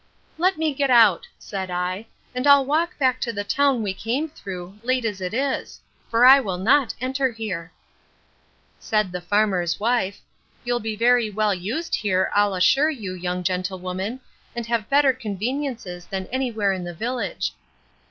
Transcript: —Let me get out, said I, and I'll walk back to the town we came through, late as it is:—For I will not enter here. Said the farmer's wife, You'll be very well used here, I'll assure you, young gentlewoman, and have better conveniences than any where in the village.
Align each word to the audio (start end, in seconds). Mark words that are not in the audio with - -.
—Let 0.39 0.57
me 0.57 0.73
get 0.73 0.89
out, 0.89 1.27
said 1.37 1.69
I, 1.69 2.07
and 2.33 2.47
I'll 2.47 2.65
walk 2.65 2.97
back 2.97 3.21
to 3.21 3.31
the 3.31 3.43
town 3.43 3.83
we 3.83 3.93
came 3.93 4.27
through, 4.29 4.79
late 4.81 5.05
as 5.05 5.21
it 5.21 5.31
is:—For 5.31 6.25
I 6.25 6.39
will 6.39 6.57
not 6.57 6.95
enter 6.99 7.31
here. 7.31 7.71
Said 8.79 9.11
the 9.11 9.21
farmer's 9.21 9.79
wife, 9.79 10.19
You'll 10.65 10.79
be 10.79 10.95
very 10.95 11.29
well 11.29 11.53
used 11.53 11.93
here, 11.93 12.31
I'll 12.33 12.55
assure 12.55 12.89
you, 12.89 13.13
young 13.13 13.43
gentlewoman, 13.43 14.21
and 14.55 14.65
have 14.65 14.89
better 14.89 15.13
conveniences 15.13 16.07
than 16.07 16.25
any 16.31 16.49
where 16.51 16.73
in 16.73 16.83
the 16.83 16.95
village. 16.95 17.53